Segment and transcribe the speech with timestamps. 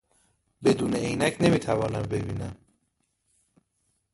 [0.63, 2.55] بدون عینک نمیتوانم ببینم.